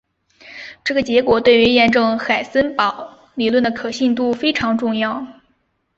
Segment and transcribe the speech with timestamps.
[0.83, 5.27] 这个结果对于验证海森堡理论的可信度非常重要。